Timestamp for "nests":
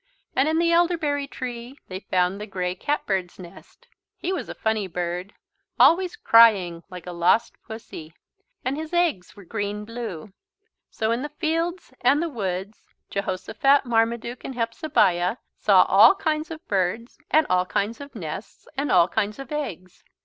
18.15-18.67